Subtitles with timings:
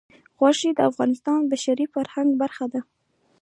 [0.37, 2.81] غوښې د افغانستان د بشري فرهنګ برخه ده.